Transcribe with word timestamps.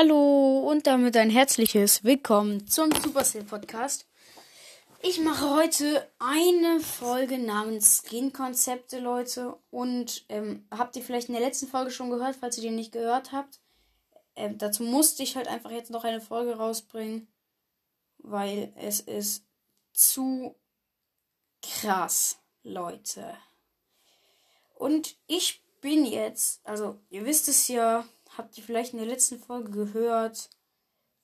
Hallo 0.00 0.60
und 0.60 0.86
damit 0.86 1.16
ein 1.16 1.28
herzliches 1.28 2.04
Willkommen 2.04 2.68
zum 2.68 2.92
Supercell 2.92 3.42
Podcast. 3.42 4.06
Ich 5.02 5.18
mache 5.18 5.56
heute 5.56 6.08
eine 6.20 6.78
Folge 6.78 7.36
namens 7.36 8.04
Skin-Konzepte, 8.04 9.00
Leute. 9.00 9.56
Und 9.70 10.24
ähm, 10.28 10.64
habt 10.70 10.94
ihr 10.94 11.02
vielleicht 11.02 11.26
in 11.26 11.34
der 11.34 11.42
letzten 11.42 11.66
Folge 11.66 11.90
schon 11.90 12.10
gehört, 12.10 12.36
falls 12.36 12.56
ihr 12.58 12.62
die 12.62 12.70
nicht 12.70 12.92
gehört 12.92 13.32
habt? 13.32 13.58
Ähm, 14.36 14.56
dazu 14.56 14.84
musste 14.84 15.24
ich 15.24 15.34
halt 15.34 15.48
einfach 15.48 15.72
jetzt 15.72 15.90
noch 15.90 16.04
eine 16.04 16.20
Folge 16.20 16.56
rausbringen, 16.56 17.26
weil 18.18 18.72
es 18.76 19.00
ist 19.00 19.46
zu 19.92 20.54
krass, 21.60 22.38
Leute. 22.62 23.34
Und 24.76 25.16
ich 25.26 25.60
bin 25.80 26.04
jetzt, 26.04 26.60
also 26.64 27.00
ihr 27.10 27.24
wisst 27.24 27.48
es 27.48 27.66
ja, 27.66 28.06
habt 28.38 28.56
ihr 28.56 28.64
vielleicht 28.64 28.92
in 28.92 28.98
der 28.98 29.08
letzten 29.08 29.38
Folge 29.38 29.70
gehört, 29.70 30.48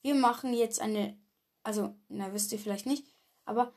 wir 0.01 0.13
machen 0.13 0.53
jetzt 0.53 0.79
eine, 0.81 1.17
also, 1.63 1.95
na, 2.09 2.31
wisst 2.33 2.51
ihr 2.51 2.59
vielleicht 2.59 2.85
nicht, 2.85 3.07
aber 3.45 3.73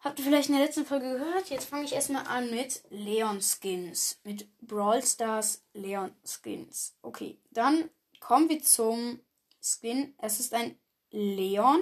habt 0.00 0.18
ihr 0.18 0.24
vielleicht 0.24 0.48
in 0.48 0.56
der 0.56 0.64
letzten 0.64 0.86
Folge 0.86 1.12
gehört? 1.12 1.50
Jetzt 1.50 1.66
fange 1.66 1.84
ich 1.84 1.92
erstmal 1.92 2.26
an 2.26 2.50
mit 2.50 2.82
Leon 2.90 3.40
Skins. 3.40 4.18
Mit 4.24 4.48
Brawl 4.60 5.04
Stars 5.04 5.62
Leon 5.74 6.12
Skins. 6.24 6.96
Okay, 7.02 7.38
dann 7.50 7.90
kommen 8.18 8.48
wir 8.48 8.62
zum 8.62 9.20
Skin. 9.60 10.14
Es 10.18 10.40
ist 10.40 10.54
ein 10.54 10.76
Leon. 11.10 11.80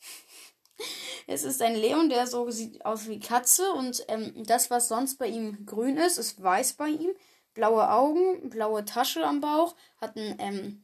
es 1.26 1.42
ist 1.42 1.62
ein 1.62 1.74
Leon, 1.74 2.08
der 2.08 2.26
so 2.26 2.50
sieht 2.50 2.84
aus 2.84 3.08
wie 3.08 3.18
Katze. 3.18 3.72
Und 3.72 4.04
ähm, 4.08 4.44
das, 4.46 4.70
was 4.70 4.88
sonst 4.88 5.18
bei 5.18 5.26
ihm 5.26 5.66
grün 5.66 5.96
ist, 5.96 6.18
ist 6.18 6.40
weiß 6.40 6.74
bei 6.74 6.88
ihm. 6.88 7.10
Blaue 7.54 7.90
Augen, 7.90 8.50
blaue 8.50 8.84
Tasche 8.84 9.24
am 9.26 9.40
Bauch, 9.40 9.74
hat 10.00 10.16
einen 10.16 10.36
ähm, 10.38 10.82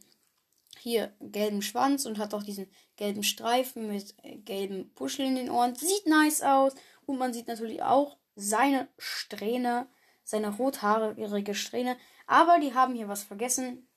hier 0.78 1.12
gelben 1.20 1.62
Schwanz 1.62 2.06
und 2.06 2.19
hat 2.19 2.34
auch 2.34 2.42
diesen 2.42 2.70
gelben 2.97 3.22
Streifen 3.22 3.89
mit 3.89 4.14
äh, 4.22 4.36
gelben 4.36 4.92
Puschel 4.94 5.27
in 5.27 5.37
den 5.37 5.50
Ohren. 5.50 5.75
Sieht 5.75 6.06
nice 6.06 6.42
aus. 6.42 6.75
Und 7.06 7.19
man 7.19 7.33
sieht 7.33 7.48
natürlich 7.48 7.83
auch 7.83 8.17
seine 8.34 8.89
Strähne, 8.98 9.89
seine 10.25 10.56
rothaarige 10.56 11.55
Strähne. 11.55 11.97
Aber 12.27 12.59
die 12.59 12.75
haben 12.75 12.94
hier 12.94 13.09
was 13.09 13.22
vergessen. 13.22 13.89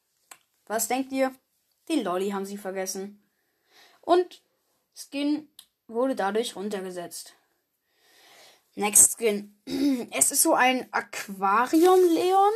Was 0.65 0.87
denkt 0.87 1.11
ihr? 1.11 1.33
Den 1.89 2.03
Lolly 2.03 2.29
haben 2.29 2.45
sie 2.45 2.57
vergessen. 2.57 3.23
Und 4.01 4.41
Skin 4.95 5.47
wurde 5.87 6.15
dadurch 6.15 6.55
runtergesetzt. 6.55 7.35
Next 8.79 9.17
Skin. 9.17 9.55
Es 10.11 10.31
ist 10.31 10.43
so 10.43 10.53
ein 10.53 10.87
Aquarium-Leon 10.91 12.53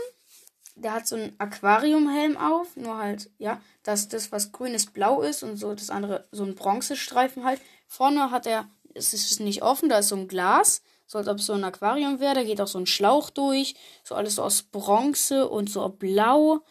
der 0.76 0.94
hat 0.94 1.08
so 1.08 1.16
einen 1.16 1.36
Aquariumhelm 1.40 2.38
auf, 2.38 2.76
nur 2.76 2.98
halt, 2.98 3.30
ja, 3.38 3.62
dass 3.84 4.08
das, 4.08 4.32
was 4.32 4.52
grün 4.52 4.74
ist, 4.74 4.94
blau 4.94 5.22
ist 5.22 5.44
und 5.44 5.58
so 5.58 5.74
das 5.74 5.90
andere 5.90 6.28
so 6.32 6.44
ein 6.44 6.56
Bronzestreifen 6.56 7.44
halt. 7.44 7.62
Vorne 7.88 8.32
hat 8.32 8.48
er, 8.48 8.68
es 8.94 9.14
ist 9.14 9.40
nicht 9.40 9.62
offen, 9.62 9.90
da 9.90 10.00
ist 10.00 10.10
so 10.10 10.16
ein 10.16 10.28
Glas, 10.28 10.82
so 11.06 11.20
als 11.20 11.28
ob 11.28 11.38
es 11.38 11.46
so 11.46 11.54
ein 11.54 11.64
Aquarium 11.64 12.20
wäre, 12.20 12.36
da 12.36 12.44
geht 12.44 12.60
auch 12.60 12.68
so 12.68 12.80
ein 12.80 12.88
Schlauch 12.88 13.30
durch, 13.30 13.76
so 14.04 14.16
alles 14.16 14.36
so 14.36 14.44
aus 14.44 14.64
Bronze 14.64 15.48
und 15.48 15.70
so 15.70 15.88
blau. 15.90 16.62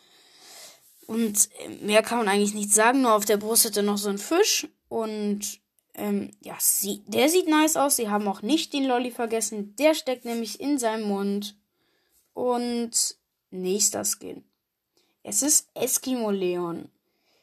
Und 1.06 1.48
äh, 1.60 1.68
mehr 1.84 2.02
kann 2.02 2.18
man 2.18 2.28
eigentlich 2.28 2.54
nicht 2.54 2.72
sagen, 2.72 3.02
nur 3.02 3.14
auf 3.14 3.24
der 3.24 3.36
Brust 3.36 3.66
hat 3.66 3.76
er 3.76 3.82
noch 3.82 3.98
so 3.98 4.08
ein 4.08 4.18
Fisch 4.18 4.66
und 4.88 5.60
ähm, 5.94 6.30
ja, 6.40 6.56
sie, 6.58 7.02
der 7.06 7.28
sieht 7.28 7.48
nice 7.48 7.76
aus. 7.76 7.96
Sie 7.96 8.08
haben 8.08 8.26
auch 8.28 8.42
nicht 8.42 8.72
den 8.72 8.84
Lolly 8.84 9.10
vergessen. 9.10 9.76
Der 9.76 9.94
steckt 9.94 10.24
nämlich 10.24 10.60
in 10.60 10.78
seinem 10.78 11.08
Mund. 11.08 11.56
Und 12.34 13.16
Nächster 13.50 14.04
Skin. 14.04 14.44
Es 15.22 15.42
ist 15.42 15.68
Eskimo 15.74 16.30
Leon. 16.30 16.90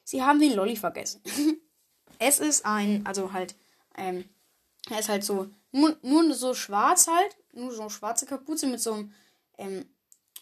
Sie 0.04 0.24
haben 0.24 0.40
den 0.40 0.56
Lolly 0.56 0.76
vergessen. 0.76 1.22
es 2.20 2.40
ist 2.40 2.66
ein, 2.66 3.06
also 3.06 3.32
halt, 3.32 3.56
ähm, 3.96 4.28
er 4.90 5.00
ist 5.00 5.10
halt 5.10 5.24
so, 5.24 5.48
nur, 5.72 5.96
nur 6.02 6.34
so 6.34 6.56
schwarz 6.56 7.08
halt, 7.08 7.38
nur 7.54 7.72
so 7.72 7.82
eine 7.82 7.92
schwarze 7.92 8.26
Kapuze 8.26 8.66
mit 8.66 8.82
so 8.82 8.94
einem 8.94 9.14
ähm, 9.60 9.86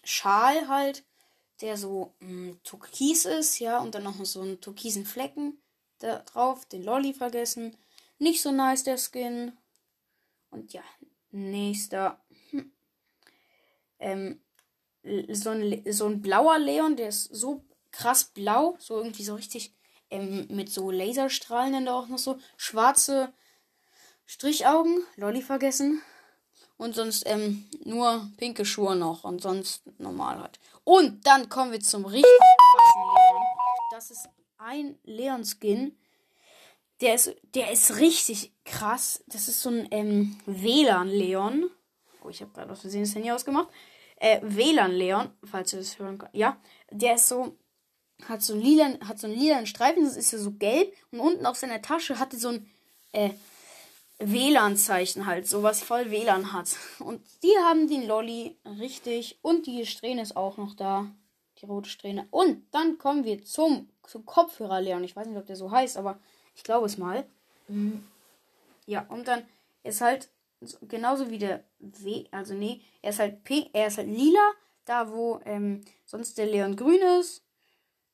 Schal 0.05 0.69
halt, 0.69 1.03
der 1.59 1.75
so 1.75 2.13
ähm, 2.21 2.57
türkis 2.63 3.25
ist, 3.25 3.59
ja, 3.59 3.79
und 3.79 3.93
dann 3.93 4.03
noch 4.03 4.23
so 4.23 4.41
einen 4.41 4.61
türkisen 4.61 5.05
Flecken 5.05 5.61
da 5.99 6.19
drauf, 6.19 6.65
den 6.65 6.83
Lolly 6.83 7.13
vergessen. 7.13 7.75
Nicht 8.19 8.41
so 8.41 8.51
nice 8.51 8.83
der 8.83 8.97
Skin. 8.97 9.57
Und 10.49 10.73
ja, 10.73 10.83
nächster. 11.31 12.19
Hm. 12.51 12.71
Ähm, 13.99 14.41
so 15.29 15.51
ein, 15.51 15.83
so 15.91 16.07
ein 16.07 16.21
blauer 16.21 16.59
Leon, 16.59 16.95
der 16.95 17.09
ist 17.09 17.25
so 17.25 17.63
krass 17.91 18.25
blau, 18.25 18.75
so 18.79 18.97
irgendwie 18.97 19.23
so 19.23 19.35
richtig 19.35 19.73
ähm, 20.09 20.47
mit 20.49 20.69
so 20.71 20.91
Laserstrahlen 20.91 21.73
dann 21.73 21.85
da 21.85 21.93
auch 21.93 22.07
noch 22.07 22.17
so 22.17 22.39
schwarze 22.57 23.33
Strichaugen, 24.25 25.03
Lolly 25.15 25.41
vergessen. 25.41 26.01
Und 26.77 26.93
sonst 26.93 27.23
ähm, 27.25 27.67
nur 27.85 28.29
pinke 28.37 28.63
Schuhe 28.63 28.95
noch 28.95 29.23
und 29.23 29.41
sonst 29.41 29.81
normal 29.99 30.39
halt. 30.39 30.59
Und 30.83 31.25
dann 31.25 31.49
kommen 31.49 31.71
wir 31.71 31.79
zum 31.79 32.05
richtig 32.05 32.39
krassen 32.39 33.01
Leon. 33.01 33.43
Das 33.91 34.11
ist 34.11 34.29
ein 34.57 34.99
Leon-Skin. 35.03 35.97
Der 37.01 37.15
ist, 37.15 37.35
der 37.53 37.71
ist 37.71 37.97
richtig 37.97 38.53
krass. 38.65 39.23
Das 39.27 39.47
ist 39.47 39.61
so 39.61 39.69
ein 39.69 39.87
ähm, 39.91 40.37
WLAN-Leon. 40.45 41.69
Oh, 42.23 42.29
ich 42.29 42.41
habe 42.41 42.51
gerade 42.51 42.71
aus 42.71 42.81
Versehen 42.81 43.03
das 43.03 43.15
Handy 43.15 43.31
ausgemacht 43.31 43.69
äh, 44.17 44.39
WLAN 44.41 44.91
Leon, 44.91 45.29
falls 45.43 45.73
ihr 45.73 45.79
das 45.79 45.99
hören 45.99 46.17
könnt. 46.17 46.33
Ja, 46.33 46.57
der 46.91 47.15
ist 47.15 47.27
so, 47.27 47.55
hat 48.27 48.41
so 48.41 48.53
einen 48.53 48.61
lilan, 48.61 49.07
hat 49.07 49.19
so 49.19 49.27
einen 49.27 49.37
lilanen 49.37 49.67
Streifen, 49.67 50.03
das 50.03 50.17
ist 50.17 50.31
ja 50.31 50.39
so 50.39 50.51
gelb 50.51 50.93
und 51.11 51.19
unten 51.19 51.45
auf 51.45 51.57
seiner 51.57 51.81
Tasche 51.81 52.19
hatte 52.19 52.37
so 52.37 52.49
ein 52.49 52.69
äh, 53.11 53.29
WLAN-Zeichen 54.19 55.27
halt, 55.27 55.47
so 55.47 55.61
was 55.61 55.83
voll 55.83 56.09
WLAN 56.09 56.51
hat. 56.53 56.75
Und 56.99 57.21
die 57.43 57.55
haben 57.65 57.87
den 57.87 58.07
Lolly 58.07 58.57
richtig 58.65 59.37
und 59.43 59.67
die 59.67 59.85
Strähne 59.85 60.23
ist 60.23 60.35
auch 60.35 60.57
noch 60.57 60.75
da, 60.75 61.07
die 61.61 61.65
rote 61.65 61.89
Strähne. 61.89 62.27
Und 62.31 62.65
dann 62.71 62.97
kommen 62.97 63.23
wir 63.23 63.43
zum, 63.43 63.89
zum 64.03 64.25
Kopfhörer 64.25 64.81
Leon. 64.81 65.03
Ich 65.03 65.15
weiß 65.15 65.27
nicht, 65.27 65.37
ob 65.37 65.45
der 65.45 65.55
so 65.55 65.69
heißt, 65.69 65.97
aber 65.97 66.19
ich 66.57 66.63
glaube 66.63 66.87
es 66.87 66.97
mal. 66.97 67.25
Mhm. 67.69 68.03
Ja, 68.85 69.05
und 69.09 69.27
dann 69.27 69.43
ist 69.83 70.01
halt 70.01 70.29
genauso 70.87 71.29
wie 71.29 71.37
der 71.37 71.63
W, 71.79 72.25
also 72.31 72.53
nee, 72.53 72.81
er 73.01 73.11
ist 73.11 73.19
halt 73.19 73.43
pink, 73.43 73.69
er 73.73 73.87
ist 73.87 73.97
halt 73.97 74.07
lila, 74.07 74.51
da 74.85 75.11
wo 75.11 75.39
ähm, 75.45 75.81
sonst 76.05 76.37
der 76.37 76.47
Leon 76.47 76.75
grün 76.75 77.01
ist. 77.19 77.43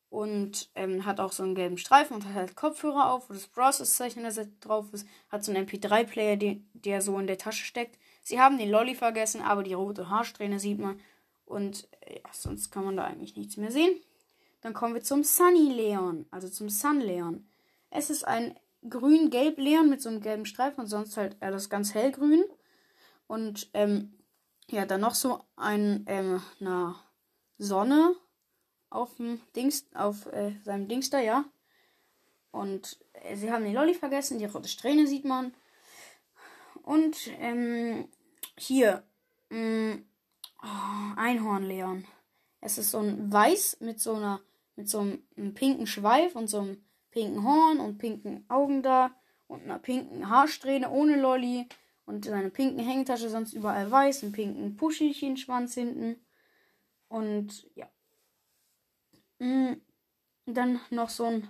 Und 0.10 0.70
ähm, 0.76 1.06
hat 1.06 1.20
auch 1.20 1.32
so 1.32 1.42
einen 1.42 1.56
gelben 1.56 1.80
Streifen 1.80 2.16
und 2.16 2.26
hat 2.26 2.36
halt 2.36 2.56
Kopfhörer 2.56 3.12
auf, 3.12 3.30
wo 3.30 3.34
das 3.34 3.48
Process-Zeichen 3.48 4.24
drauf 4.62 4.94
ist. 4.94 5.08
Hat 5.30 5.44
so 5.44 5.52
einen 5.52 5.66
MP3-Player, 5.66 6.60
der 6.74 7.02
so 7.02 7.18
in 7.18 7.26
der 7.26 7.40
Tasche 7.40 7.66
steckt. 7.66 7.98
Sie 8.22 8.40
haben 8.40 8.60
den 8.60 8.70
Lolly 8.70 8.94
vergessen, 8.94 9.42
aber 9.42 9.64
die 9.64 9.74
rote 9.74 10.10
Haarsträhne 10.10 10.60
sieht 10.60 10.78
man. 10.78 11.00
Und 11.46 11.88
äh, 12.02 12.18
ja, 12.18 12.30
sonst 12.32 12.70
kann 12.70 12.86
man 12.86 12.96
da 12.96 13.06
eigentlich 13.06 13.36
nichts 13.36 13.58
mehr 13.58 13.72
sehen. 13.72 13.96
Dann 14.62 14.74
kommen 14.74 14.94
wir 14.94 15.02
zum 15.02 15.24
Sunny 15.24 15.74
Leon, 15.74 16.28
also 16.30 16.48
zum 16.48 16.70
Sun 16.70 17.02
Leon. 17.02 17.48
Es 17.96 18.10
ist 18.10 18.28
ein 18.28 18.60
grün-gelb 18.90 19.60
Leon 19.60 19.88
mit 19.88 20.02
so 20.02 20.10
einem 20.10 20.20
gelben 20.20 20.48
Streifen 20.48 20.82
und 20.82 20.88
sonst 20.88 21.16
halt 21.16 21.38
alles 21.42 21.70
ganz 21.70 21.94
hellgrün. 21.94 22.44
Und 23.28 23.70
ähm, 23.76 24.18
ja, 24.68 24.88
dann 24.88 25.02
noch 25.02 25.14
so 25.14 25.44
ein, 25.56 26.04
ähm, 26.08 26.42
eine 26.60 26.96
Sonne 27.60 28.16
auf 28.90 29.16
dem 29.16 29.40
Dings, 29.56 29.86
auf 29.94 30.26
äh, 30.34 30.56
seinem 30.64 30.88
Dings 30.88 31.12
da, 31.12 31.20
ja. 31.20 31.46
Und 32.52 32.98
äh, 33.14 33.36
sie 33.36 33.52
haben 33.52 33.64
den 33.64 33.76
Lolly 33.76 33.94
vergessen, 33.94 34.40
die 34.40 34.46
rote 34.46 34.70
Strähne 34.70 35.06
sieht 35.06 35.24
man. 35.24 35.54
Und 36.82 37.16
ähm, 37.38 38.10
hier, 38.58 39.04
mh, 39.50 39.94
mm, 39.94 40.06
oh, 40.64 41.16
Einhorn 41.16 41.64
Leon. 41.64 42.08
Es 42.60 42.80
ist 42.80 42.90
so 42.90 43.00
ein 43.00 43.32
Weiß 43.32 43.78
mit 43.82 44.02
so 44.02 44.16
einer, 44.16 44.42
mit 44.76 44.90
so 44.90 45.00
einem 45.02 45.54
pinken 45.54 45.86
Schweif 45.86 46.36
und 46.36 46.48
so 46.48 46.62
einem 46.62 46.84
pinken 47.14 47.44
Horn 47.44 47.80
und 47.80 48.00
pinken 48.00 48.44
Augen 48.50 48.82
da 48.82 49.12
und 49.48 49.64
einer 49.64 49.78
pinken 49.78 50.30
Haarsträhne 50.30 50.90
ohne 50.90 51.16
Lolli 51.16 51.68
und 52.06 52.26
seine 52.26 52.50
pinken 52.50 52.80
Hängetasche 52.84 53.30
sonst 53.30 53.54
überall 53.54 53.90
weiß, 53.90 54.24
einen 54.24 54.32
pinken 54.32 54.76
Puschelchen-Schwanz 54.76 55.76
hinten 55.76 56.26
und 57.08 57.68
ja. 57.76 57.88
Mm, 59.38 59.74
dann 60.48 60.80
noch 60.90 61.10
so 61.10 61.26
ein 61.26 61.48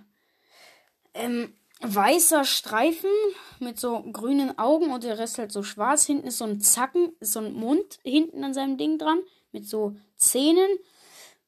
ähm, 1.14 1.54
weißer 1.80 2.44
Streifen 2.44 3.10
mit 3.58 3.80
so 3.80 4.02
grünen 4.02 4.58
Augen 4.58 4.92
und 4.92 5.02
der 5.02 5.18
Rest 5.18 5.38
halt 5.38 5.50
so 5.50 5.62
schwarz. 5.62 6.04
Hinten 6.04 6.28
ist 6.28 6.38
so 6.38 6.44
ein 6.44 6.60
Zacken, 6.60 7.16
so 7.20 7.40
ein 7.40 7.54
Mund 7.54 8.00
hinten 8.04 8.44
an 8.44 8.52
seinem 8.52 8.76
Ding 8.76 8.98
dran 8.98 9.20
mit 9.50 9.66
so 9.66 9.96
Zähnen 10.16 10.78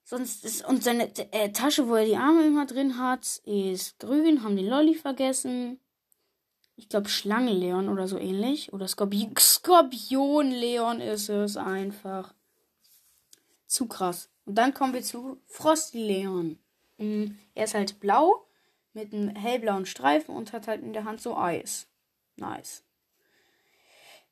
Sonst 0.09 0.45
ist, 0.45 0.65
und 0.65 0.85
seine 0.85 1.11
äh, 1.33 1.51
Tasche, 1.51 1.89
wo 1.89 1.97
er 1.97 2.05
die 2.05 2.17
Arme 2.17 2.47
immer 2.47 2.65
drin 2.65 2.97
hat, 2.97 3.39
ist 3.45 3.99
grün. 3.99 4.45
Haben 4.45 4.57
die 4.57 4.65
Lolli 4.65 4.95
vergessen. 4.95 5.81
Ich 6.77 6.89
glaube 6.89 7.09
Schlangenleon 7.09 7.89
oder 7.89 8.07
so 8.07 8.17
ähnlich. 8.17 8.73
Oder 8.73 8.87
Skorpion, 8.87 9.35
Skorpion 9.37 10.53
Leon 10.53 11.01
ist 11.01 11.29
es 11.29 11.57
einfach. 11.57 12.35
Zu 13.67 13.87
krass. 13.89 14.31
Und 14.45 14.55
dann 14.55 14.75
kommen 14.75 14.95
wir 14.95 15.03
zu 15.03 15.41
Frosty 15.47 15.99
Leon. 15.99 16.57
Mm, 16.99 17.33
er 17.57 17.65
ist 17.65 17.75
halt 17.75 17.99
blau 17.99 18.47
mit 18.93 19.13
einem 19.13 19.35
hellblauen 19.35 19.87
Streifen 19.87 20.37
und 20.37 20.53
hat 20.53 20.69
halt 20.69 20.83
in 20.83 20.93
der 20.93 21.05
Hand 21.05 21.21
so 21.21 21.37
Eis. 21.37 21.89
Nice. 22.37 22.85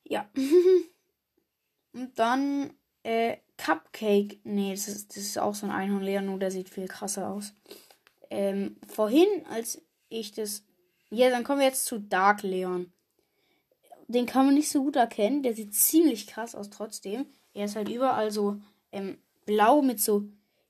Ja. 0.05 0.29
und 1.91 2.17
dann 2.17 2.73
äh, 3.05 3.37
Cupcake. 3.57 4.39
Nee, 4.43 4.71
das 4.71 4.87
ist, 4.87 5.11
das 5.15 5.23
ist 5.23 5.37
auch 5.37 5.53
so 5.53 5.67
ein 5.67 5.71
Einhorn 5.71 6.25
nur 6.25 6.39
der 6.39 6.51
sieht 6.51 6.69
viel 6.69 6.87
krasser 6.87 7.29
aus. 7.29 7.53
Ähm, 8.29 8.77
vorhin, 8.87 9.27
als 9.49 9.81
ich 10.09 10.31
das. 10.31 10.63
Ja, 11.11 11.29
dann 11.29 11.43
kommen 11.43 11.59
wir 11.59 11.67
jetzt 11.67 11.85
zu 11.85 11.99
Dark 11.99 12.41
Leon. 12.41 12.91
Den 14.07 14.25
kann 14.25 14.47
man 14.47 14.55
nicht 14.55 14.69
so 14.69 14.83
gut 14.83 14.95
erkennen. 14.95 15.43
Der 15.43 15.53
sieht 15.53 15.73
ziemlich 15.75 16.27
krass 16.27 16.55
aus 16.55 16.69
trotzdem. 16.69 17.27
Er 17.53 17.65
ist 17.65 17.75
halt 17.75 17.89
überall 17.89 18.31
so 18.31 18.59
ähm, 18.91 19.19
blau 19.45 19.81
mit 19.81 20.01
so 20.01 20.23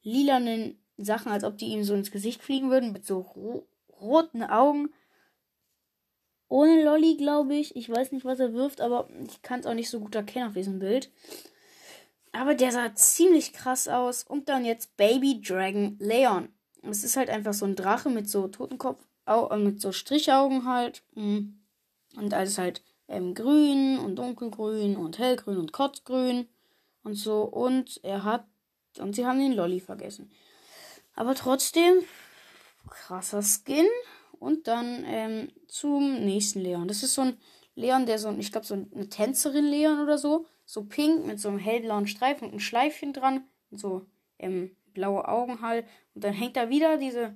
lilanen 0.03 0.77
Sachen, 0.97 1.31
als 1.31 1.43
ob 1.43 1.57
die 1.57 1.67
ihm 1.67 1.83
so 1.83 1.95
ins 1.95 2.11
Gesicht 2.11 2.43
fliegen 2.43 2.69
würden, 2.69 2.91
mit 2.91 3.05
so 3.05 3.19
ro 3.19 3.65
roten 4.01 4.43
Augen. 4.43 4.89
Ohne 6.49 6.83
Lolly, 6.83 7.15
glaube 7.15 7.55
ich. 7.55 7.75
Ich 7.77 7.89
weiß 7.89 8.11
nicht, 8.11 8.25
was 8.25 8.39
er 8.39 8.53
wirft, 8.53 8.81
aber 8.81 9.09
ich 9.25 9.41
kann 9.41 9.61
es 9.61 9.65
auch 9.65 9.73
nicht 9.73 9.89
so 9.89 10.01
gut 10.01 10.15
erkennen 10.15 10.49
auf 10.49 10.53
diesem 10.53 10.79
Bild. 10.79 11.09
Aber 12.35 12.53
der 12.53 12.71
sah 12.71 12.93
ziemlich 12.95 13.53
krass 13.53 13.87
aus. 13.87 14.23
Und 14.23 14.49
dann 14.49 14.65
jetzt 14.65 14.97
Baby 14.97 15.41
Dragon 15.41 15.97
Leon. 15.99 16.49
Es 16.81 17.03
ist 17.03 17.17
halt 17.17 17.29
einfach 17.29 17.53
so 17.53 17.65
ein 17.65 17.75
Drache 17.75 18.09
mit 18.09 18.29
so 18.29 18.47
Totenkopf, 18.47 19.01
äh, 19.25 19.57
mit 19.57 19.81
so 19.81 19.91
Strichaugen 19.91 20.65
halt. 20.65 21.01
Mm. 21.15 21.55
Und 22.15 22.33
alles 22.33 22.57
halt 22.57 22.81
ähm, 23.07 23.33
grün 23.33 23.99
und 23.99 24.17
dunkelgrün 24.17 24.95
und 24.95 25.17
hellgrün 25.17 25.57
und 25.57 25.71
kotzgrün 25.71 26.47
und 27.03 27.15
so. 27.15 27.43
Und 27.43 27.99
er 28.03 28.23
hat. 28.23 28.45
Und 28.99 29.15
sie 29.15 29.25
haben 29.25 29.39
den 29.39 29.53
Lolly 29.53 29.79
vergessen. 29.79 30.31
Aber 31.15 31.35
trotzdem, 31.35 32.03
krasser 32.89 33.43
Skin. 33.43 33.87
Und 34.39 34.67
dann 34.67 35.05
ähm, 35.07 35.51
zum 35.67 36.25
nächsten 36.25 36.59
Leon. 36.59 36.87
Das 36.87 37.01
ist 37.01 37.13
so 37.13 37.21
ein 37.21 37.37
Leon, 37.75 38.05
der 38.05 38.19
so, 38.19 38.29
ich 38.37 38.51
glaube, 38.51 38.67
so 38.67 38.73
eine 38.73 39.09
Tänzerin 39.09 39.65
Leon 39.65 40.01
oder 40.01 40.17
so. 40.17 40.45
So 40.65 40.83
pink 40.83 41.25
mit 41.25 41.39
so 41.39 41.49
einem 41.49 41.59
hellblauen 41.59 42.07
Streifen 42.07 42.47
und 42.47 42.55
ein 42.55 42.59
Schleifchen 42.59 43.13
dran. 43.13 43.43
So 43.71 44.05
ähm, 44.39 44.75
blaue 44.93 45.27
Augen 45.27 45.61
halt. 45.61 45.85
Und 46.13 46.23
dann 46.23 46.33
hängt 46.33 46.57
da 46.57 46.69
wieder 46.69 46.97
diese 46.97 47.35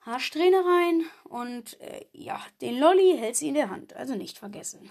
Haarsträhne 0.00 0.58
rein. 0.58 1.04
Und 1.24 1.80
äh, 1.80 2.06
ja, 2.12 2.40
den 2.60 2.78
Lolly 2.78 3.16
hält 3.18 3.36
sie 3.36 3.48
in 3.48 3.54
der 3.54 3.70
Hand. 3.70 3.94
Also 3.94 4.14
nicht 4.14 4.38
vergessen. 4.38 4.90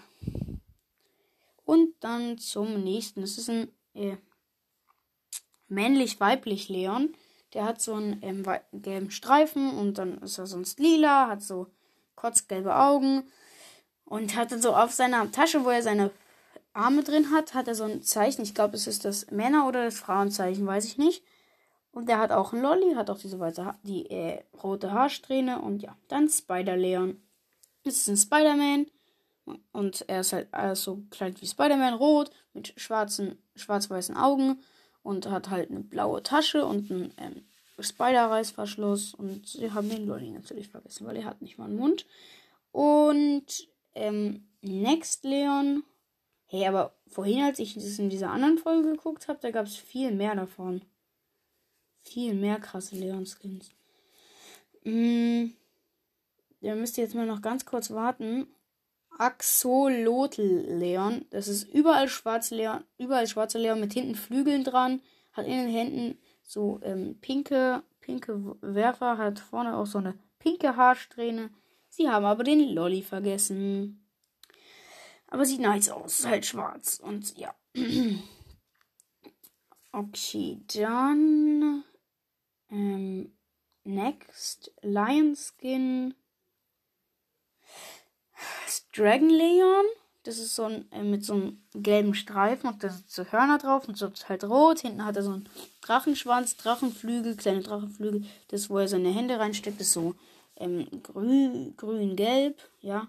Und 1.63 1.93
dann 2.01 2.37
zum 2.37 2.83
nächsten. 2.83 3.21
Das 3.21 3.37
ist 3.37 3.49
ein 3.49 3.71
äh, 3.93 4.17
männlich-weiblich 5.69 6.69
Leon. 6.69 7.15
Der 7.53 7.65
hat 7.65 7.81
so 7.81 7.95
einen 7.95 8.21
ähm, 8.21 8.45
gelben 8.73 9.11
Streifen 9.11 9.71
und 9.71 9.97
dann 9.97 10.19
ist 10.19 10.37
er 10.37 10.47
sonst 10.47 10.79
lila, 10.79 11.27
hat 11.27 11.41
so 11.41 11.67
kotzgelbe 12.15 12.75
Augen 12.75 13.23
und 14.05 14.35
hat 14.35 14.51
so 14.61 14.75
auf 14.75 14.91
seiner 14.91 15.29
Tasche, 15.31 15.65
wo 15.65 15.69
er 15.69 15.81
seine 15.81 16.11
Arme 16.73 17.03
drin 17.03 17.31
hat, 17.31 17.53
hat 17.53 17.67
er 17.67 17.75
so 17.75 17.83
ein 17.83 18.01
Zeichen. 18.01 18.43
Ich 18.43 18.55
glaube, 18.55 18.75
es 18.75 18.87
ist 18.87 19.05
das 19.05 19.29
Männer- 19.31 19.67
oder 19.67 19.85
das 19.85 19.99
Frauenzeichen, 19.99 20.65
weiß 20.65 20.85
ich 20.85 20.97
nicht. 20.97 21.23
Und 21.91 22.07
der 22.07 22.19
hat 22.19 22.31
auch 22.31 22.53
einen 22.53 22.61
Lolly, 22.61 22.93
hat 22.95 23.09
auch 23.09 23.19
diese 23.19 23.39
weiße 23.39 23.65
ha 23.65 23.77
die 23.83 24.09
äh, 24.09 24.43
rote 24.63 24.91
Haarsträhne 24.91 25.61
und 25.61 25.81
ja, 25.81 25.97
dann 26.07 26.29
Spider-Leon. 26.29 27.21
Das 27.83 27.95
ist 27.95 28.07
ein 28.07 28.17
Spider-Man 28.17 28.87
und 29.73 30.05
er 30.07 30.21
ist 30.21 30.31
halt 30.31 30.47
äh, 30.53 30.75
so 30.75 31.03
klein 31.09 31.35
wie 31.41 31.47
Spider-Man, 31.47 31.95
rot, 31.95 32.31
mit 32.53 32.73
schwarzen, 32.77 33.37
schwarz-weißen 33.55 34.15
Augen 34.15 34.59
und 35.03 35.29
hat 35.29 35.49
halt 35.49 35.69
eine 35.69 35.81
blaue 35.81 36.23
Tasche 36.23 36.65
und 36.65 36.89
einen 36.89 37.13
ähm, 37.17 37.43
Spider-Reißverschluss 37.79 39.13
und 39.13 39.47
sie 39.47 39.71
haben 39.71 39.89
den 39.89 40.07
Lolly 40.07 40.29
natürlich 40.29 40.69
vergessen, 40.69 41.05
weil 41.07 41.17
er 41.17 41.25
hat 41.25 41.41
nicht 41.41 41.57
mal 41.57 41.65
einen 41.65 41.77
Mund. 41.77 42.05
Und 42.71 43.67
ähm, 43.95 44.47
Next 44.61 45.23
Leon. 45.23 45.83
Hey, 46.51 46.67
aber 46.67 46.93
vorhin, 47.07 47.43
als 47.43 47.59
ich 47.59 47.75
das 47.75 47.97
in 47.97 48.09
dieser 48.09 48.29
anderen 48.29 48.57
Folge 48.57 48.91
geguckt 48.91 49.29
habe, 49.29 49.39
da 49.41 49.51
gab 49.51 49.67
es 49.67 49.77
viel 49.77 50.11
mehr 50.11 50.35
davon. 50.35 50.81
Viel 52.03 52.33
mehr 52.33 52.59
krasse 52.59 52.97
Leon-Skins. 52.97 53.69
Mm, 54.83 55.51
da 56.59 56.75
müsst 56.75 56.97
ihr 56.97 57.05
jetzt 57.05 57.15
mal 57.15 57.25
noch 57.25 57.41
ganz 57.41 57.65
kurz 57.65 57.91
warten. 57.91 58.47
Axolotl 59.17 60.65
Leon. 60.67 61.23
Das 61.29 61.47
ist 61.47 61.73
überall 61.73 62.09
schwarze 62.09 62.57
Leon, 62.57 62.83
überall 62.97 63.27
schwarze 63.27 63.57
Leon 63.57 63.79
mit 63.79 63.93
hinten 63.93 64.15
Flügeln 64.15 64.65
dran. 64.65 65.01
Hat 65.31 65.45
in 65.45 65.53
den 65.53 65.69
Händen 65.69 66.17
so 66.43 66.81
ähm, 66.83 67.17
pinke, 67.21 67.81
pinke 68.01 68.57
Werfer. 68.59 69.17
Hat 69.17 69.39
vorne 69.39 69.77
auch 69.77 69.85
so 69.85 69.99
eine 69.99 70.19
pinke 70.37 70.75
Haarsträhne. 70.75 71.49
Sie 71.87 72.09
haben 72.09 72.25
aber 72.25 72.43
den 72.43 72.73
Lolly 72.73 73.03
vergessen. 73.03 74.00
Aber 75.31 75.45
sieht 75.45 75.61
nice 75.61 75.89
aus. 75.89 76.25
Halt 76.25 76.45
schwarz. 76.45 76.99
Und 76.99 77.37
ja. 77.37 77.55
okay, 79.93 80.61
dann. 80.75 81.83
Ähm, 82.69 83.31
next. 83.83 84.71
Lion 84.81 85.35
Skin. 85.35 86.13
Dragon 88.93 89.29
Leon. 89.29 89.85
Das 90.23 90.37
ist 90.37 90.55
so 90.55 90.65
ein 90.65 90.91
äh, 90.91 91.01
mit 91.01 91.25
so 91.25 91.33
einem 91.33 91.63
gelben 91.73 92.13
Streifen 92.13 92.69
und 92.69 92.83
da 92.83 92.89
sind 92.89 93.09
so 93.09 93.23
Hörner 93.23 93.57
drauf 93.57 93.87
und 93.87 93.97
so 93.97 94.07
ist 94.07 94.29
halt 94.29 94.43
rot. 94.43 94.81
Hinten 94.81 95.03
hat 95.03 95.15
er 95.15 95.23
so 95.23 95.31
einen 95.31 95.49
Drachenschwanz, 95.81 96.57
Drachenflügel, 96.57 97.37
kleine 97.37 97.61
Drachenflügel. 97.61 98.25
Das, 98.49 98.69
wo 98.69 98.77
er 98.77 98.87
seine 98.87 99.09
Hände 99.09 99.39
reinsteckt, 99.39 99.81
ist 99.81 99.93
so 99.93 100.13
ähm, 100.57 100.87
grün, 101.01 101.75
grün, 101.77 102.15
gelb, 102.15 102.61
ja. 102.81 103.07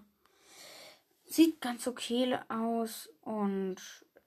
Sieht 1.33 1.63
ganz 1.63 1.87
okay 1.87 2.39
aus. 2.49 3.09
Und 3.23 3.77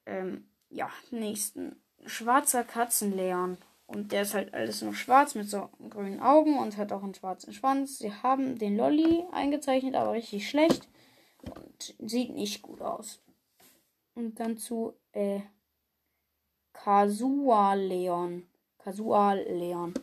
ähm, 0.07 0.49
ja, 0.69 0.89
nächsten. 1.11 1.75
Schwarzer 2.07 2.63
Katzenleon. 2.63 3.57
Und 3.85 4.11
der 4.11 4.23
ist 4.23 4.33
halt 4.33 4.55
alles 4.55 4.81
nur 4.81 4.95
schwarz 4.95 5.35
mit 5.35 5.47
so 5.47 5.69
grünen 5.89 6.19
Augen 6.19 6.57
und 6.57 6.77
hat 6.77 6.91
auch 6.91 7.03
einen 7.03 7.13
schwarzen 7.13 7.53
Schwanz. 7.53 7.99
Sie 7.99 8.11
haben 8.11 8.57
den 8.57 8.75
Lolly 8.75 9.23
eingezeichnet, 9.31 9.93
aber 9.95 10.13
richtig 10.13 10.49
schlecht. 10.49 10.89
Und 11.43 11.95
sieht 11.99 12.31
nicht 12.31 12.63
gut 12.63 12.81
aus. 12.81 13.21
Und 14.15 14.39
dann 14.39 14.57
zu 14.57 14.95
äh, 15.11 15.41
Kasua 16.73 17.75
Leon. 17.75 18.47
Kasua 18.79 19.33
Leon. 19.33 19.93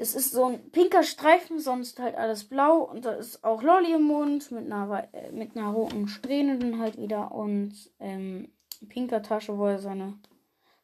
Das 0.00 0.14
ist 0.14 0.32
so 0.32 0.46
ein 0.46 0.70
pinker 0.70 1.02
Streifen, 1.02 1.60
sonst 1.60 1.98
halt 1.98 2.14
alles 2.14 2.44
blau. 2.44 2.78
Und 2.78 3.04
da 3.04 3.12
ist 3.12 3.44
auch 3.44 3.62
Lolli 3.62 3.92
im 3.92 4.04
Mund 4.04 4.50
mit 4.50 4.64
einer, 4.64 5.06
äh, 5.12 5.30
mit 5.30 5.54
einer 5.54 5.68
roten 5.68 6.08
Strähne 6.08 6.58
dann 6.58 6.80
halt 6.80 6.96
wieder. 6.96 7.32
Und 7.32 7.74
ähm, 7.98 8.50
pinker 8.88 9.22
Tasche, 9.22 9.58
wo 9.58 9.66
er 9.66 9.78
seine 9.78 10.14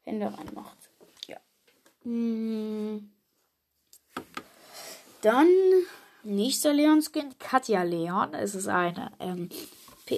Hände 0.04 0.26
reinmacht. 0.26 0.76
Ja. 1.28 1.38
Hm. 2.02 3.10
Dann 5.22 5.48
nächster 6.22 6.74
Leon-Skin, 6.74 7.38
Katja 7.38 7.84
Leon. 7.84 8.34
Es 8.34 8.54
ist 8.54 8.68
eine, 8.68 9.12
ähm, 9.18 9.48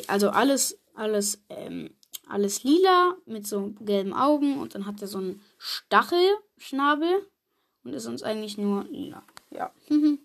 also 0.09 0.31
alles, 0.31 0.77
alles, 0.95 1.41
ähm, 1.51 1.95
alles 2.27 2.65
lila 2.65 3.15
mit 3.27 3.47
so 3.47 3.75
gelben 3.79 4.13
Augen 4.13 4.59
und 4.59 4.75
dann 4.75 4.87
hat 4.87 5.01
er 5.01 5.07
so 5.07 5.19
einen 5.19 5.41
Stachelschnabel 5.57 7.29
und 7.89 7.95
ist 7.95 8.07
uns 8.07 8.23
eigentlich 8.23 8.59
nur 8.59 8.85
lila. 8.85 9.23
Ja. 9.51 9.73
und 9.89 10.21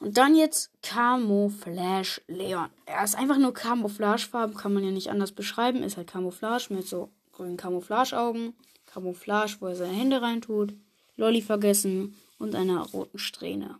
dann 0.00 0.34
jetzt 0.34 0.70
Camouflage 0.82 2.22
Leon. 2.28 2.70
Er 2.86 3.04
ist 3.04 3.14
einfach 3.14 3.36
nur 3.36 3.52
Camouflagefarben, 3.52 4.56
kann 4.56 4.72
man 4.72 4.84
ja 4.84 4.90
nicht 4.90 5.10
anders 5.10 5.32
beschreiben. 5.32 5.82
Ist 5.82 5.98
halt 5.98 6.08
Camouflage 6.08 6.72
mit 6.72 6.88
so 6.88 7.10
grünen 7.32 7.58
Camouflageaugen. 7.58 8.54
Camouflage, 8.86 9.56
wo 9.60 9.66
er 9.66 9.76
seine 9.76 9.92
Hände 9.92 10.22
reintut. 10.22 10.72
Lolli 11.16 11.42
vergessen 11.42 12.16
und 12.38 12.54
einer 12.54 12.80
roten 12.86 13.18
Strähne. 13.18 13.78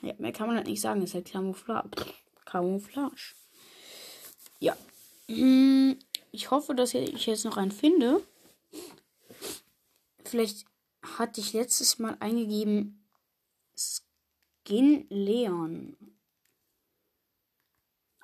Ja, 0.00 0.14
mehr 0.18 0.32
kann 0.32 0.46
man 0.46 0.56
halt 0.56 0.68
nicht 0.68 0.80
sagen. 0.80 1.02
Ist 1.02 1.14
halt 1.14 1.26
Camouflage. 1.26 1.90
Camouflage. 2.44 3.34
Ja. 4.60 4.76
Hm, 5.26 5.98
ich 6.30 6.52
hoffe, 6.52 6.76
dass 6.76 6.94
ich 6.94 7.26
jetzt 7.26 7.44
noch 7.44 7.56
einen 7.56 7.72
finde. 7.72 8.22
Vielleicht 10.24 10.68
hatte 11.02 11.40
ich 11.40 11.52
letztes 11.52 11.98
Mal 11.98 12.16
eingegeben 12.20 13.04
Skin 13.76 15.06
Leon. 15.08 15.96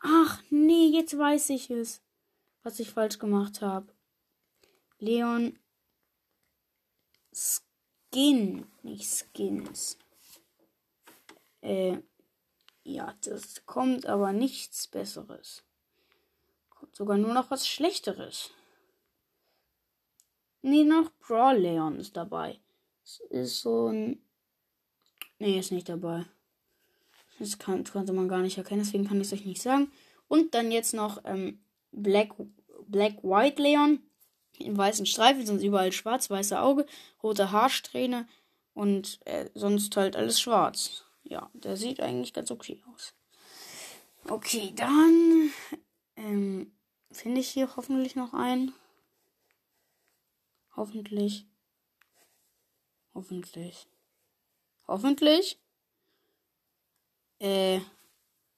Ach 0.02 0.42
nee, 0.50 0.88
jetzt 0.88 1.16
weiß 1.16 1.50
ich 1.50 1.70
es, 1.70 2.02
was 2.62 2.78
ich 2.78 2.90
falsch 2.90 3.18
gemacht 3.18 3.62
habe. 3.62 3.92
Leon 4.98 5.58
Skin, 7.32 8.66
nicht 8.82 9.06
Skins. 9.06 9.98
Äh, 11.62 11.98
ja, 12.82 13.14
das 13.22 13.64
kommt 13.64 14.06
aber 14.06 14.32
nichts 14.32 14.86
Besseres. 14.86 15.64
Kommt 16.68 16.94
sogar 16.94 17.16
nur 17.16 17.32
noch 17.32 17.50
was 17.50 17.66
Schlechteres. 17.66 18.50
Nee, 20.60 20.84
noch 20.84 21.10
Brawl 21.20 21.58
Leon 21.58 21.98
ist 21.98 22.16
dabei. 22.16 22.60
Es 23.04 23.20
ist 23.30 23.60
so 23.60 23.88
ein 23.88 24.24
Nee, 25.38 25.58
ist 25.58 25.72
nicht 25.72 25.88
dabei. 25.88 26.24
Das 27.38 27.58
kann, 27.58 27.84
konnte 27.84 28.12
man 28.12 28.28
gar 28.28 28.40
nicht 28.40 28.56
erkennen, 28.56 28.82
deswegen 28.82 29.06
kann 29.06 29.20
ich 29.20 29.26
es 29.26 29.32
euch 29.32 29.44
nicht 29.44 29.60
sagen. 29.60 29.90
Und 30.28 30.54
dann 30.54 30.72
jetzt 30.72 30.94
noch 30.94 31.22
ähm, 31.24 31.62
Black, 31.92 32.30
Black 32.86 33.22
White 33.22 33.60
Leon. 33.60 34.00
In 34.58 34.78
weißen 34.78 35.04
Streifen, 35.04 35.44
sonst 35.44 35.64
überall 35.64 35.90
schwarz-weiße 35.90 36.60
Auge, 36.60 36.86
rote 37.22 37.50
Haarsträhne 37.50 38.28
und 38.72 39.18
äh, 39.24 39.50
sonst 39.54 39.96
halt 39.96 40.14
alles 40.14 40.40
schwarz. 40.40 41.04
Ja, 41.24 41.50
der 41.54 41.76
sieht 41.76 42.00
eigentlich 42.00 42.32
ganz 42.32 42.52
okay 42.52 42.80
aus. 42.94 43.14
Okay, 44.28 44.72
dann 44.76 45.50
ähm, 46.16 46.72
finde 47.10 47.40
ich 47.40 47.48
hier 47.48 47.74
hoffentlich 47.76 48.14
noch 48.14 48.32
einen. 48.32 48.72
Hoffentlich. 50.76 51.48
Hoffentlich. 53.14 53.86
Hoffentlich. 54.88 55.58
Äh, 57.40 57.80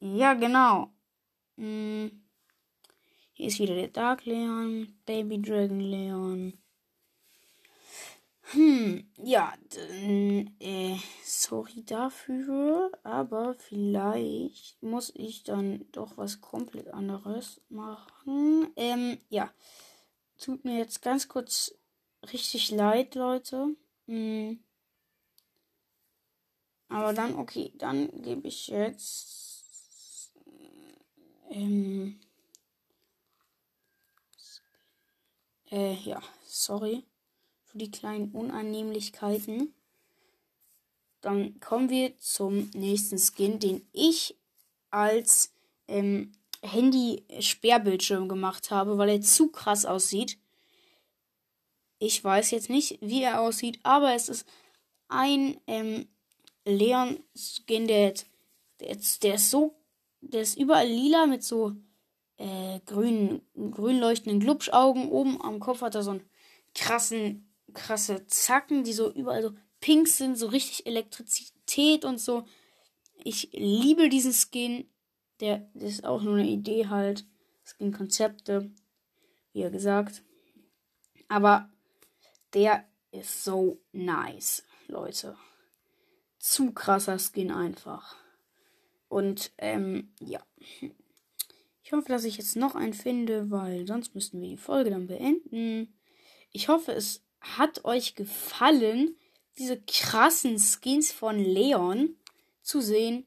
ja, 0.00 0.34
genau. 0.34 0.90
Hm. 1.56 2.22
Hier 3.32 3.48
ist 3.48 3.58
wieder 3.58 3.74
der 3.74 3.88
Dark 3.88 4.24
Leon, 4.24 4.98
Baby 5.04 5.42
Dragon 5.42 5.80
Leon. 5.80 6.58
Hm, 8.52 9.10
ja, 9.16 9.52
äh, 10.60 10.96
sorry 11.24 11.84
dafür, 11.84 12.92
aber 13.02 13.54
vielleicht 13.54 14.80
muss 14.82 15.12
ich 15.16 15.42
dann 15.42 15.84
doch 15.90 16.16
was 16.16 16.40
komplett 16.40 16.88
anderes 16.94 17.60
machen. 17.68 18.72
Ähm, 18.76 19.18
ja, 19.28 19.52
tut 20.38 20.64
mir 20.64 20.78
jetzt 20.78 21.02
ganz 21.02 21.26
kurz 21.26 21.74
richtig 22.32 22.70
leid, 22.70 23.16
Leute. 23.16 23.74
Hm. 24.06 24.58
Aber 26.88 27.12
dann, 27.12 27.34
okay, 27.34 27.72
dann 27.76 28.10
gebe 28.22 28.48
ich 28.48 28.68
jetzt. 28.68 30.32
Ähm, 31.50 32.20
äh, 35.70 35.94
ja, 35.94 36.22
sorry 36.44 37.04
für 37.76 37.78
die 37.78 37.90
kleinen 37.90 38.30
Unannehmlichkeiten. 38.30 39.74
Dann 41.20 41.60
kommen 41.60 41.90
wir 41.90 42.16
zum 42.18 42.70
nächsten 42.74 43.18
Skin, 43.18 43.58
den 43.58 43.86
ich 43.92 44.34
als 44.90 45.52
ähm, 45.88 46.32
Handy-Sperrbildschirm 46.62 48.28
gemacht 48.28 48.70
habe, 48.70 48.96
weil 48.96 49.10
er 49.10 49.20
zu 49.20 49.48
krass 49.48 49.84
aussieht. 49.84 50.38
Ich 51.98 52.22
weiß 52.22 52.50
jetzt 52.50 52.70
nicht, 52.70 52.98
wie 53.00 53.22
er 53.22 53.40
aussieht, 53.40 53.80
aber 53.82 54.14
es 54.14 54.28
ist 54.28 54.46
ein 55.08 55.58
ähm, 55.66 56.06
Leon-Skin, 56.64 57.86
der, 57.86 58.14
der, 58.80 58.96
der 59.22 59.34
ist 59.34 59.50
so, 59.50 59.76
der 60.20 60.42
ist 60.42 60.58
überall 60.58 60.86
lila 60.86 61.26
mit 61.26 61.42
so 61.42 61.72
äh, 62.36 62.80
grün, 62.84 63.40
grün 63.54 63.98
leuchtenden 63.98 64.40
Glubschaugen. 64.40 65.08
Oben 65.08 65.40
am 65.40 65.60
Kopf 65.60 65.80
hat 65.80 65.94
er 65.94 66.02
so 66.02 66.10
einen 66.12 66.28
krassen, 66.74 67.48
krasse 67.72 68.26
Zacken, 68.26 68.84
die 68.84 68.92
so 68.92 69.12
überall 69.12 69.42
so 69.42 69.52
pink 69.80 70.08
sind, 70.08 70.36
so 70.36 70.48
richtig 70.48 70.86
Elektrizität 70.86 72.04
und 72.04 72.18
so. 72.18 72.44
Ich 73.24 73.50
liebe 73.52 74.08
diesen 74.08 74.32
Skin. 74.32 74.88
Der, 75.40 75.68
der 75.74 75.88
ist 75.88 76.04
auch 76.04 76.22
nur 76.22 76.36
eine 76.36 76.48
Idee 76.48 76.88
halt. 76.88 77.26
Skin-Konzepte, 77.64 78.70
wie 79.52 79.60
ja 79.60 79.70
gesagt. 79.70 80.22
Aber 81.28 81.68
der 82.54 82.84
ist 83.10 83.44
so 83.44 83.80
nice, 83.92 84.64
Leute. 84.88 85.36
Zu 86.38 86.72
krasser 86.72 87.18
Skin 87.18 87.50
einfach. 87.50 88.16
Und, 89.08 89.52
ähm, 89.58 90.12
ja. 90.20 90.40
Ich 91.82 91.92
hoffe, 91.92 92.08
dass 92.08 92.24
ich 92.24 92.36
jetzt 92.36 92.56
noch 92.56 92.74
einen 92.74 92.94
finde, 92.94 93.50
weil 93.50 93.86
sonst 93.86 94.14
müssten 94.14 94.40
wir 94.40 94.48
die 94.48 94.56
Folge 94.56 94.90
dann 94.90 95.06
beenden. 95.06 95.94
Ich 96.50 96.68
hoffe, 96.68 96.92
es 96.92 97.22
hat 97.40 97.84
euch 97.84 98.14
gefallen, 98.14 99.16
diese 99.58 99.80
krassen 99.80 100.58
Skins 100.58 101.12
von 101.12 101.38
Leon 101.38 102.16
zu 102.62 102.80
sehen. 102.80 103.26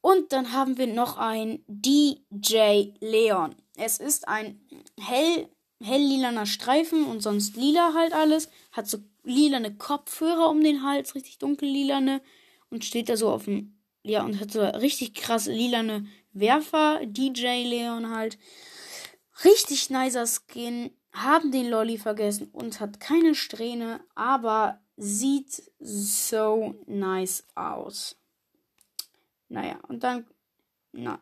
Und 0.00 0.32
dann 0.32 0.52
haben 0.52 0.76
wir 0.76 0.86
noch 0.86 1.18
ein 1.18 1.64
DJ 1.68 2.92
Leon. 3.00 3.56
Es 3.76 3.98
ist 3.98 4.28
ein 4.28 4.60
hell, 4.98 5.48
hell 5.82 6.02
lilaner 6.02 6.46
Streifen 6.46 7.04
und 7.04 7.20
sonst 7.20 7.56
lila 7.56 7.92
halt 7.94 8.12
alles. 8.12 8.48
Hat 8.72 8.88
so 8.88 8.98
lilane 9.24 9.74
Kopfhörer 9.74 10.48
um 10.48 10.62
den 10.62 10.82
Hals, 10.82 11.14
richtig 11.14 11.38
dunkel 11.38 11.68
lilane. 11.68 12.20
Und 12.70 12.84
steht 12.84 13.08
da 13.08 13.16
so 13.16 13.30
auf 13.30 13.44
dem, 13.44 13.76
ja, 14.02 14.24
und 14.24 14.40
hat 14.40 14.50
so 14.50 14.62
richtig 14.62 15.14
krass 15.14 15.46
lilane 15.46 16.06
Werfer, 16.32 17.00
DJ 17.04 17.64
Leon 17.64 18.14
halt. 18.14 18.38
Richtig 19.44 19.90
nicer 19.90 20.26
Skin. 20.26 20.90
Haben 21.12 21.50
den 21.50 21.68
Lolly 21.68 21.96
vergessen 21.96 22.48
und 22.52 22.78
hat 22.80 23.00
keine 23.00 23.34
Strähne, 23.34 24.00
aber 24.14 24.80
sieht 24.96 25.62
so 25.78 26.74
nice 26.86 27.44
aus. 27.54 28.16
Naja, 29.48 29.78
und 29.88 30.02
dann, 30.02 30.26
na, 30.92 31.20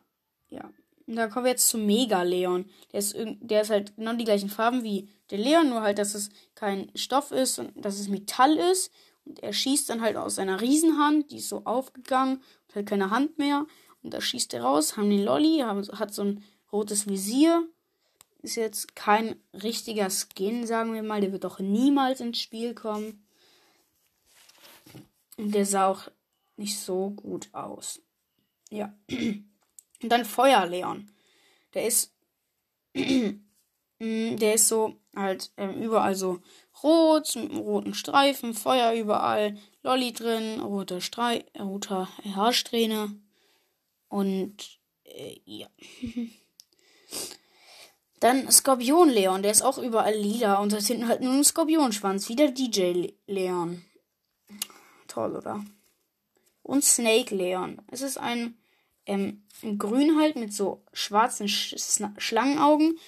ja. 0.49 0.69
Und 1.07 1.15
dann 1.17 1.29
kommen 1.29 1.45
wir 1.45 1.51
jetzt 1.51 1.69
zu 1.69 1.77
Mega 1.77 2.23
Leon. 2.23 2.65
Der 2.91 2.99
ist, 2.99 3.15
der 3.15 3.61
ist 3.61 3.69
halt 3.69 3.95
genau 3.95 4.13
die 4.13 4.25
gleichen 4.25 4.49
Farben 4.49 4.83
wie 4.83 5.09
der 5.29 5.37
Leon, 5.37 5.69
nur 5.69 5.81
halt, 5.81 5.99
dass 5.99 6.15
es 6.15 6.29
kein 6.55 6.91
Stoff 6.95 7.31
ist 7.31 7.59
und 7.59 7.73
dass 7.75 7.99
es 7.99 8.07
Metall 8.07 8.57
ist. 8.57 8.91
Und 9.25 9.41
er 9.41 9.53
schießt 9.53 9.89
dann 9.89 10.01
halt 10.01 10.17
aus 10.17 10.35
seiner 10.35 10.61
Riesenhand, 10.61 11.31
die 11.31 11.37
ist 11.37 11.49
so 11.49 11.61
aufgegangen 11.65 12.41
hat 12.75 12.85
keine 12.85 13.09
Hand 13.09 13.37
mehr. 13.37 13.65
Und 14.03 14.13
da 14.13 14.21
schießt 14.21 14.53
er 14.53 14.63
raus, 14.63 14.97
haben 14.97 15.09
den 15.09 15.27
haben, 15.27 15.87
hat 15.99 16.13
so 16.13 16.23
ein 16.23 16.43
rotes 16.71 17.07
Visier. 17.07 17.67
Ist 18.41 18.55
jetzt 18.55 18.95
kein 18.95 19.35
richtiger 19.53 20.09
Skin, 20.09 20.67
sagen 20.67 20.93
wir 20.93 21.01
mal. 21.01 21.21
Der 21.21 21.31
wird 21.31 21.43
doch 21.43 21.59
niemals 21.59 22.19
ins 22.19 22.39
Spiel 22.39 22.75
kommen. 22.75 23.25
Und 25.37 25.53
der 25.53 25.65
sah 25.65 25.87
auch 25.87 26.09
nicht 26.55 26.79
so 26.79 27.09
gut 27.09 27.49
aus. 27.53 28.01
Ja. 28.69 28.93
Und 30.01 30.09
dann 30.09 30.25
Feuerleon. 30.25 31.11
Der 31.73 31.85
ist. 31.85 32.13
der 33.99 34.53
ist 34.53 34.67
so 34.67 34.95
halt 35.15 35.51
ähm, 35.57 35.81
überall 35.81 36.15
so 36.15 36.41
rot, 36.83 37.35
mit 37.35 37.51
einem 37.51 37.59
roten 37.59 37.93
Streifen, 37.93 38.53
Feuer 38.53 38.93
überall, 38.93 39.57
Lolly 39.83 40.13
drin, 40.13 40.59
rote 40.59 41.01
Strei 41.01 41.45
roter 41.57 42.09
Haarsträhne. 42.35 43.19
Und 44.09 44.79
äh, 45.03 45.39
ja. 45.45 45.67
Dann 48.19 48.49
Skorpion 48.49 49.09
Leon, 49.09 49.43
der 49.43 49.51
ist 49.51 49.61
auch 49.61 49.77
überall 49.77 50.15
lila 50.15 50.55
und 50.59 50.73
hat 50.73 50.83
hinten 50.83 51.07
halt 51.07 51.21
nur 51.21 51.33
einen 51.33 51.43
Skorpionschwanz, 51.43 52.29
wie 52.29 52.35
der 52.35 52.51
DJ 52.51 53.09
Leon. 53.27 53.83
Toll, 55.07 55.35
oder? 55.35 55.63
Und 56.63 56.83
Snake 56.83 57.35
Leon. 57.35 57.81
Es 57.91 58.01
ist 58.01 58.17
ein, 58.17 58.57
ähm, 59.05 59.43
Grün 59.77 60.19
halt 60.19 60.35
mit 60.35 60.53
so 60.53 60.83
schwarzen 60.93 61.47
Sch 61.47 61.75
Schlangenaugen, 62.17 62.99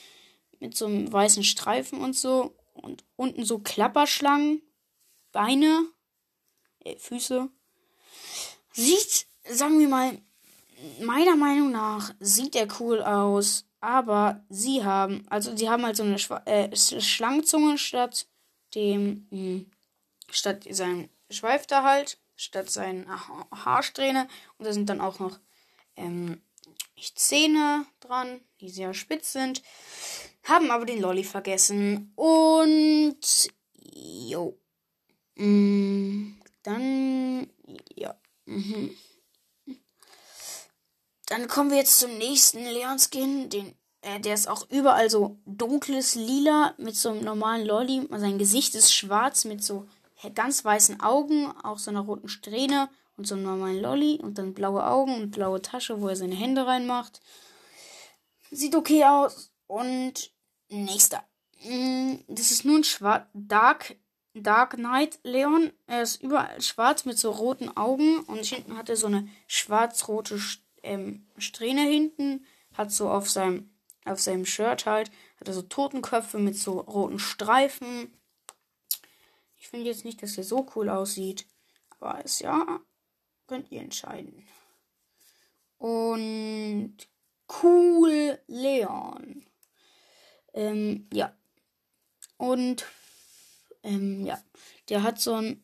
mit 0.60 0.76
so 0.76 0.86
einem 0.86 1.12
weißen 1.12 1.44
Streifen 1.44 2.00
und 2.00 2.16
so. 2.16 2.56
Und 2.74 3.04
unten 3.16 3.44
so 3.44 3.60
Klapperschlangen, 3.60 4.62
Beine, 5.32 5.86
äh, 6.84 6.98
Füße. 6.98 7.50
Sieht, 8.72 9.28
sagen 9.50 9.80
wir 9.80 9.88
mal, 9.88 10.22
meiner 11.02 11.36
Meinung 11.36 11.72
nach 11.72 12.14
sieht 12.20 12.56
er 12.56 12.68
cool 12.80 13.02
aus, 13.02 13.66
aber 13.80 14.46
sie 14.50 14.84
haben, 14.84 15.26
also 15.30 15.56
sie 15.56 15.70
haben 15.70 15.84
halt 15.84 15.96
so 15.96 16.04
eine 16.04 16.20
Schwa 16.20 16.42
äh, 16.46 16.76
Schlangenzunge 16.76 17.78
statt 17.78 18.28
dem, 18.76 19.28
mh, 19.32 19.40
hm, 19.40 19.72
statt 20.30 20.66
seinem 20.70 21.10
Schweif 21.30 21.68
da 21.68 21.84
halt, 21.84 22.20
statt 22.36 22.70
seinen 22.70 23.10
ha 23.10 23.48
Haarsträhne 23.52 24.28
und 24.58 24.66
da 24.66 24.74
sind 24.74 24.90
dann 24.90 25.02
auch 25.02 25.20
noch 25.20 25.40
ähm, 25.98 26.42
Zähne 27.16 27.86
dran, 28.00 28.42
die 28.62 28.70
sehr 28.70 28.94
spitz 28.94 29.34
sind, 29.34 29.62
haben 30.44 30.72
aber 30.72 30.86
den 30.86 31.02
Lolly 31.02 31.24
vergessen 31.24 32.12
und 32.16 33.20
jo, 33.94 34.58
mh, 35.36 35.44
hm, 35.44 36.42
dann 36.64 37.50
ja. 37.96 38.16
Mhm. 38.46 38.96
Dann 41.26 41.48
kommen 41.48 41.72
wir 41.72 41.78
jetzt 41.78 42.00
zum 42.00 42.18
nächsten 42.18 42.64
Leon-Skin. 42.64 43.50
Den, 43.50 43.76
äh, 44.02 44.20
der 44.20 44.34
ist 44.34 44.48
auch 44.48 44.70
überall 44.70 45.10
so 45.10 45.38
dunkles 45.46 46.16
Lila 46.16 46.74
mit 46.78 46.96
so 46.96 47.10
einem 47.10 47.24
normalen 47.24 47.66
Lolly. 47.66 48.08
Sein 48.12 48.38
Gesicht 48.38 48.76
ist 48.76 48.94
schwarz 48.94 49.44
mit 49.44 49.64
so 49.64 49.88
ganz 50.34 50.64
weißen 50.64 51.02
Augen, 51.02 51.52
auch 51.64 51.78
so 51.78 51.92
einer 51.92 52.00
roten 52.02 52.30
Strähne 52.30 52.90
und 53.18 53.26
so 53.26 53.36
einem 53.36 53.44
normalen 53.44 53.82
Lolly. 53.82 54.20
Und 54.22 54.38
dann 54.38 54.54
blaue 54.54 54.86
Augen 54.86 55.16
und 55.16 55.32
blaue 55.32 55.62
Tasche, 55.62 56.02
wo 56.02 56.08
er 56.08 56.16
seine 56.16 56.36
Hände 56.36 56.66
reinmacht. 56.66 57.22
Sieht 58.52 58.76
okay 58.76 59.04
aus. 59.04 59.52
Und 59.68 60.32
nächster. 60.70 61.24
Mm, 61.64 62.16
das 62.28 62.52
ist 62.52 62.64
nun 62.64 62.84
Dark 63.34 63.96
Dark 64.34 64.76
Knight 64.76 65.20
Leon. 65.24 65.72
Er 65.88 66.04
ist 66.04 66.22
überall 66.22 66.62
schwarz 66.62 67.06
mit 67.06 67.18
so 67.18 67.32
roten 67.32 67.76
Augen 67.76 68.20
und 68.22 68.46
hinten 68.46 68.78
hat 68.78 68.90
er 68.90 68.96
so 68.96 69.08
eine 69.08 69.28
schwarz-rote 69.48 70.40
ähm, 70.84 71.28
Strähne 71.38 71.82
hinten. 71.82 72.46
Hat 72.74 72.92
so 72.92 73.10
auf 73.10 73.30
seinem, 73.30 73.72
auf 74.06 74.20
seinem 74.20 74.46
Shirt 74.46 74.86
halt, 74.86 75.10
hat 75.40 75.48
er 75.48 75.54
so 75.54 75.64
Totenköpfe 75.64 76.38
mit 76.38 76.58
so 76.58 76.80
roten 76.80 77.20
Streifen. 77.20 78.14
Ich 79.58 79.70
finde 79.70 79.88
jetzt 79.88 80.06
nicht, 80.06 80.22
dass 80.22 80.38
er 80.38 80.44
so 80.44 80.68
cool 80.76 80.90
aussieht. 80.90 81.48
Aber 82.00 82.24
ist 82.24 82.42
ja, 82.42 82.80
könnt 83.48 83.72
ihr 83.72 83.82
entscheiden. 83.82 84.46
Und 85.78 86.96
cool 87.64 88.40
Leon. 88.48 89.46
Ähm, 90.54 91.08
ja. 91.14 91.34
Und 92.38 92.86
ähm, 93.84 94.26
ja, 94.26 94.40
der 94.90 95.04
hat 95.04 95.20
so 95.20 95.34
ein 95.34 95.64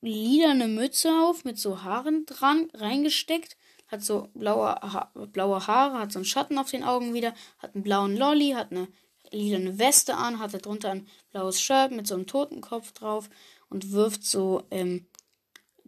lilane 0.00 0.68
Mütze 0.68 1.10
auf 1.22 1.44
mit 1.44 1.58
so 1.58 1.82
Haaren 1.82 2.24
dran 2.26 2.70
reingesteckt. 2.74 3.56
Hat 3.88 4.02
so 4.02 4.28
blaue, 4.34 4.74
ha 4.74 5.10
blaue 5.14 5.66
Haare, 5.66 5.98
hat 5.98 6.12
so 6.12 6.18
einen 6.18 6.26
Schatten 6.26 6.58
auf 6.58 6.70
den 6.70 6.84
Augen 6.84 7.14
wieder, 7.14 7.34
hat 7.58 7.74
einen 7.74 7.84
blauen 7.84 8.16
Lolly, 8.16 8.50
hat 8.50 8.70
eine 8.70 8.88
lilane 9.32 9.78
Weste 9.78 10.14
an, 10.14 10.38
hat 10.38 10.52
darunter 10.54 10.90
ein 10.90 11.08
blaues 11.30 11.60
Shirt 11.60 11.90
mit 11.92 12.06
so 12.06 12.14
einem 12.14 12.26
Totenkopf 12.26 12.92
drauf 12.92 13.30
und 13.70 13.92
wirft 13.92 14.24
so 14.24 14.66
ähm, 14.70 15.06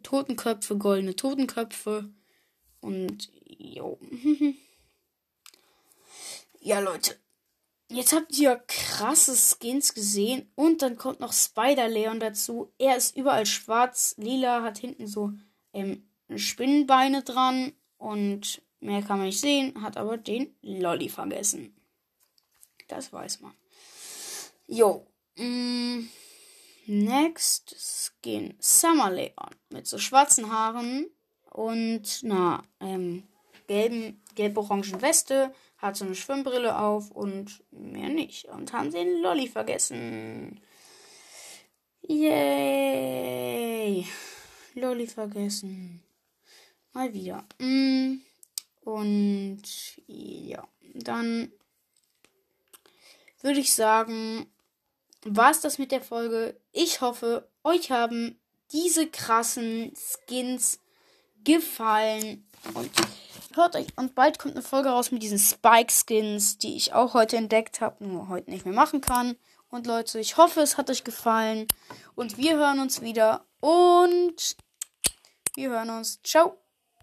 Totenköpfe, 0.02 0.76
goldene 0.76 1.16
Totenköpfe. 1.16 2.10
Und 2.80 3.30
jo. 3.46 3.98
ja, 6.60 6.80
Leute. 6.80 7.16
Jetzt 7.92 8.12
habt 8.12 8.38
ihr 8.38 8.62
krasse 8.68 9.34
Skins 9.34 9.94
gesehen 9.94 10.48
und 10.54 10.80
dann 10.80 10.96
kommt 10.96 11.18
noch 11.18 11.32
Spider-Leon 11.32 12.20
dazu. 12.20 12.72
Er 12.78 12.96
ist 12.96 13.16
überall 13.16 13.46
schwarz, 13.46 14.14
lila, 14.16 14.62
hat 14.62 14.78
hinten 14.78 15.08
so 15.08 15.32
ähm, 15.72 16.08
Spinnenbeine 16.36 17.24
dran 17.24 17.72
und 17.98 18.62
mehr 18.78 19.02
kann 19.02 19.18
man 19.18 19.26
nicht 19.26 19.40
sehen, 19.40 19.82
hat 19.82 19.96
aber 19.96 20.16
den 20.18 20.54
Lolly 20.62 21.08
vergessen. 21.08 21.74
Das 22.86 23.12
weiß 23.12 23.40
man. 23.40 23.54
Jo. 24.68 25.04
Mm, 25.36 26.08
next 26.90 27.74
Skin 27.78 28.54
Summer 28.58 29.10
Leon 29.10 29.54
mit 29.70 29.86
so 29.86 29.98
schwarzen 29.98 30.52
Haaren 30.52 31.06
und 31.50 32.22
einer 32.24 32.62
ähm, 32.80 33.22
gelben, 33.66 34.20
gelb-orangen 34.34 35.00
Weste 35.00 35.54
hat 35.78 35.96
so 35.96 36.04
eine 36.04 36.14
Schwimmbrille 36.14 36.78
auf 36.78 37.10
und 37.10 37.62
mehr 37.70 38.08
nicht. 38.08 38.46
Und 38.46 38.72
haben 38.72 38.90
den 38.90 39.22
Lolly 39.22 39.48
vergessen. 39.48 40.60
Yay. 42.02 43.26
Lolly 44.74 45.06
vergessen. 45.06 46.02
Mal 46.92 47.14
wieder. 47.14 47.44
Mm. 47.58 48.16
Und 48.80 49.62
ja, 50.06 50.66
dann 50.94 51.52
würde 53.42 53.60
ich 53.60 53.72
sagen, 53.72 54.50
war 55.24 55.50
es 55.50 55.60
das 55.60 55.78
mit 55.78 55.92
der 55.92 56.00
Folge. 56.00 56.58
Ich 56.72 57.00
hoffe, 57.00 57.48
euch 57.62 57.90
haben 57.90 58.38
diese 58.72 59.06
krassen 59.06 59.92
Skins 59.94 60.80
gefallen. 61.44 62.46
Und 62.74 62.90
hört 63.54 63.76
euch. 63.76 63.86
Und 63.96 64.14
bald 64.14 64.38
kommt 64.38 64.54
eine 64.54 64.62
Folge 64.62 64.90
raus 64.90 65.10
mit 65.10 65.22
diesen 65.22 65.38
Spike-Skins, 65.38 66.58
die 66.58 66.76
ich 66.76 66.92
auch 66.92 67.14
heute 67.14 67.36
entdeckt 67.36 67.80
habe, 67.80 68.04
nur 68.04 68.28
heute 68.28 68.50
nicht 68.50 68.64
mehr 68.64 68.74
machen 68.74 69.00
kann. 69.00 69.36
Und 69.70 69.86
Leute, 69.86 70.18
ich 70.18 70.36
hoffe, 70.36 70.60
es 70.60 70.76
hat 70.76 70.90
euch 70.90 71.04
gefallen. 71.04 71.66
Und 72.14 72.36
wir 72.36 72.56
hören 72.56 72.80
uns 72.80 73.02
wieder. 73.02 73.44
Und 73.60 74.56
wir 75.54 75.70
hören 75.70 75.90
uns. 75.90 76.20
Ciao. 76.22 76.56